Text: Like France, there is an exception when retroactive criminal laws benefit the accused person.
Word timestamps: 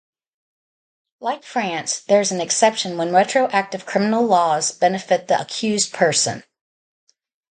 Like 1.19 1.43
France, 1.43 1.99
there 1.99 2.21
is 2.21 2.31
an 2.31 2.41
exception 2.41 2.97
when 2.97 3.13
retroactive 3.13 3.85
criminal 3.85 4.25
laws 4.25 4.71
benefit 4.71 5.27
the 5.27 5.39
accused 5.39 5.93
person. 5.93 6.43